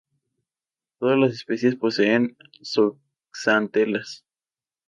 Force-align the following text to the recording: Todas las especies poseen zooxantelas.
Todas 0.97 1.19
las 1.19 1.31
especies 1.33 1.75
poseen 1.75 2.35
zooxantelas. 2.63 4.25